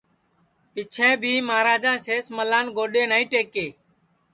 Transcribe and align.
پیچھیں 0.73 1.15
بھی 1.21 1.33
مہاراجا 1.47 1.93
سینس 2.05 2.25
ملان 2.37 2.65
گوڈؔے 2.75 3.03
نائی 3.09 3.25
ٹئکے 3.31 3.67